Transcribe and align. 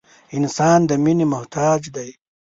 •انسان 0.37 0.79
د 0.89 0.91
مینې 1.03 1.25
محتاج 1.33 1.81
دی. 1.95 2.09